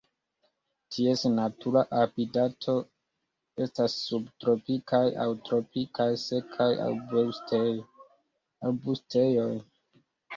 Ties 0.93 1.23
natura 1.31 1.81
habitato 1.97 2.73
estas 3.65 3.97
subtropikaj 4.05 5.01
aŭ 5.25 5.27
tropikaj 5.49 6.07
sekaj 6.23 6.71
arbustejoj. 8.63 9.47